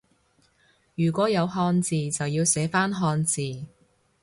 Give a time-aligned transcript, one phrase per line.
[0.95, 3.67] 如果有漢字就要寫返漢字